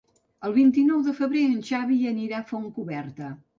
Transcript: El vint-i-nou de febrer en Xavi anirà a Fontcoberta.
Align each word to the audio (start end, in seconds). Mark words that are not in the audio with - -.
El 0.47 0.55
vint-i-nou 0.55 1.03
de 1.09 1.13
febrer 1.19 1.45
en 1.49 1.61
Xavi 1.69 2.01
anirà 2.15 2.43
a 2.43 2.49
Fontcoberta. 2.55 3.33